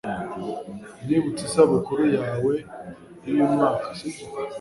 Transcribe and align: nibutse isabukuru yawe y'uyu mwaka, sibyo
nibutse 1.05 1.41
isabukuru 1.49 2.03
yawe 2.17 2.53
y'uyu 3.25 3.45
mwaka, 3.53 3.87
sibyo 3.97 4.25